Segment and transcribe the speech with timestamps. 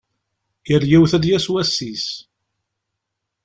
[0.69, 2.05] Yal yiwet ad d-yas wass-is.